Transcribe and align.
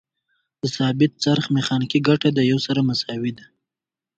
د 0.61 0.63
ثابت 0.75 1.11
څرخ 1.23 1.43
میخانیکي 1.55 1.99
ګټه 2.09 2.29
د 2.33 2.39
یو 2.51 2.59
سره 2.67 2.79
مساوي 2.89 3.31
ده. 3.37 3.45